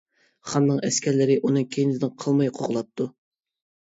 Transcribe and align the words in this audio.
خاننىڭ 0.51 0.77
ئەسكەرلىرى 0.87 1.35
ئۇنىڭ 1.41 1.67
كەينىدىن 1.75 2.13
قالماي 2.23 2.49
قوغلاپتۇ. 2.57 3.07